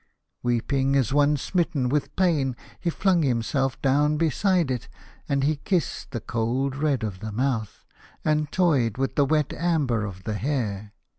Weeping 0.41 0.95
as 0.95 1.13
one 1.13 1.37
smitten 1.37 1.87
with 1.87 2.15
pain 2.15 2.55
he 2.79 2.89
flung 2.89 3.21
himself 3.21 3.79
down 3.83 4.17
beside 4.17 4.71
it, 4.71 4.87
and 5.29 5.43
he 5.43 5.57
kissed 5.57 6.09
the 6.09 6.19
cold 6.19 6.75
red 6.75 7.03
of 7.03 7.19
the 7.19 7.31
mouth, 7.31 7.85
and 8.25 8.51
toyed 8.51 8.97
with 8.97 9.13
the 9.13 9.25
wet 9.25 9.53
amber 9.53 10.03
of 10.07 10.23
the 10.23 10.33
hair. 10.33 10.93